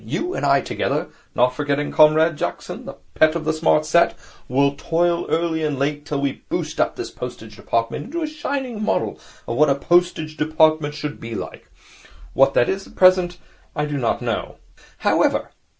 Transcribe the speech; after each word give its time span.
You 0.03 0.33
and 0.33 0.43
I 0.43 0.61
together, 0.61 1.09
not 1.35 1.53
forgetting 1.53 1.91
Comrade 1.91 2.35
Jackson, 2.35 2.85
the 2.85 2.95
pet 3.13 3.35
of 3.35 3.45
the 3.45 3.53
Smart 3.53 3.85
Set, 3.85 4.17
will 4.47 4.73
toil 4.75 5.27
early 5.29 5.63
and 5.63 5.77
late 5.77 6.07
till 6.07 6.19
we 6.21 6.41
boost 6.49 6.81
up 6.81 6.95
this 6.95 7.11
Postage 7.11 7.55
Department 7.55 8.05
into 8.05 8.23
a 8.23 8.27
shining 8.27 8.81
model 8.83 9.19
of 9.47 9.57
what 9.57 9.69
a 9.69 9.75
Postage 9.75 10.37
Department 10.37 10.95
should 10.95 11.19
be. 11.19 11.37
What 12.33 12.55
that 12.55 12.67
is, 12.67 12.87
at 12.87 12.95
present, 12.95 13.37
I 13.75 13.85
do 13.85 13.99
not 13.99 14.23
exactly 14.23 14.25
know. 14.25 14.55
However. 14.97 15.51